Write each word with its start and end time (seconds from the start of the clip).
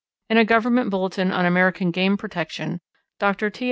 In 0.31 0.37
a 0.37 0.45
Government 0.45 0.89
Bulletin 0.89 1.31
on 1.31 1.45
American 1.45 1.91
Game 1.91 2.17
Protection, 2.17 2.81
Dr. 3.19 3.51
T. 3.51 3.59